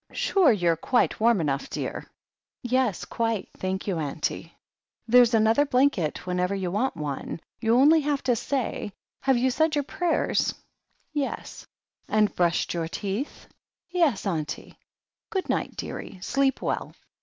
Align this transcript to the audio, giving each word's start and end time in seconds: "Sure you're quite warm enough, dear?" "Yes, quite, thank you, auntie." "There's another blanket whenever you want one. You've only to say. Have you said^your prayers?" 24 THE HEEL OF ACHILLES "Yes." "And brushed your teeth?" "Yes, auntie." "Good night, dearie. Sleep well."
"Sure 0.13 0.51
you're 0.51 0.75
quite 0.75 1.19
warm 1.19 1.39
enough, 1.39 1.69
dear?" 1.69 2.07
"Yes, 2.63 3.05
quite, 3.05 3.49
thank 3.59 3.85
you, 3.85 3.99
auntie." 3.99 4.55
"There's 5.07 5.35
another 5.35 5.63
blanket 5.63 6.25
whenever 6.25 6.55
you 6.55 6.71
want 6.71 6.97
one. 6.97 7.39
You've 7.59 7.77
only 7.77 8.01
to 8.01 8.35
say. 8.35 8.93
Have 9.21 9.37
you 9.37 9.51
said^your 9.51 9.85
prayers?" 9.85 10.53
24 10.53 10.57
THE 11.13 11.19
HEEL 11.19 11.27
OF 11.27 11.33
ACHILLES 11.35 11.39
"Yes." 11.41 11.67
"And 12.07 12.35
brushed 12.35 12.73
your 12.73 12.87
teeth?" 12.87 13.47
"Yes, 13.91 14.25
auntie." 14.25 14.79
"Good 15.29 15.47
night, 15.49 15.75
dearie. 15.75 16.17
Sleep 16.23 16.63
well." 16.63 16.95